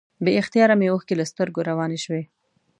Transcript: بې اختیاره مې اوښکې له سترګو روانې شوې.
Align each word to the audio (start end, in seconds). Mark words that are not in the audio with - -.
بې 0.23 0.31
اختیاره 0.41 0.75
مې 0.79 0.87
اوښکې 0.91 1.13
له 1.19 1.25
سترګو 1.31 1.59
روانې 1.69 1.99
شوې. 2.05 2.23